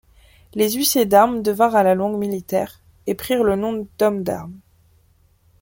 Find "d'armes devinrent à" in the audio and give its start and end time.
1.05-1.83